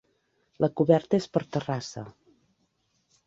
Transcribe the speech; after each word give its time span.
La 0.63 0.69
coberta 0.81 1.19
és 1.23 1.27
per 1.37 1.43
terrassa. 1.57 2.05